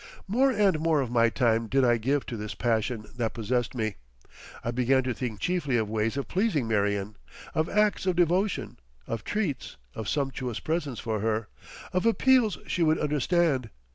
[0.27, 3.97] More and more of my time did I give to this passion that possessed me.
[4.65, 7.17] I began to think chiefly of ways of pleasing Marion,
[7.53, 11.49] of acts of devotion, of treats, of sumptuous presents for her,
[11.93, 13.69] of appeals she would understand.